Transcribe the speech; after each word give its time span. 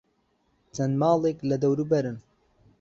چەند 0.75 0.93
ماڵێک 1.01 1.37
لە 1.49 1.55
دەوروبەرن. 1.63 2.17